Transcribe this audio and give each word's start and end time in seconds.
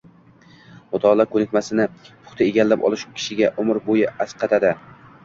Mutolaa 0.93 1.25
koʻnikmasini 1.35 1.85
puxta 2.05 2.45
egallab 2.47 2.87
olish 2.89 3.05
kishiga 3.19 3.51
umr 3.65 3.81
boʻyi 3.91 4.09
asqatadi 4.27 4.73